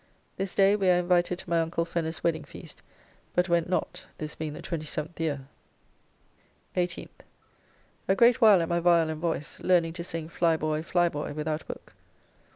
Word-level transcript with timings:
This 0.35 0.55
day 0.55 0.75
we 0.75 0.89
are 0.89 0.97
invited 0.97 1.37
to 1.37 1.49
my 1.51 1.61
uncle 1.61 1.85
Fenner's 1.85 2.23
wedding 2.23 2.43
feast, 2.43 2.81
but 3.35 3.49
went 3.49 3.69
not, 3.69 4.07
this 4.17 4.33
being 4.33 4.53
the 4.53 4.61
27th 4.63 5.19
year. 5.19 5.47
18th. 6.75 7.21
A 8.07 8.15
great 8.15 8.41
while 8.41 8.63
at 8.63 8.69
my 8.69 8.79
vial 8.79 9.09
and 9.11 9.21
voice, 9.21 9.59
learning 9.59 9.93
to 9.93 10.03
sing 10.03 10.27
"Fly 10.27 10.57
boy, 10.57 10.81
fly 10.81 11.07
boy," 11.07 11.33
without 11.35 11.67
book. 11.67 11.93